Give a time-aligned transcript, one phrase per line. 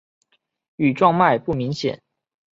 [0.77, 2.01] 羽状脉不明显。